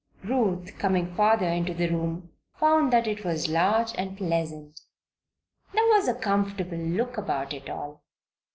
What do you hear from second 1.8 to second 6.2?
room, found that it was large and pleasant. There was a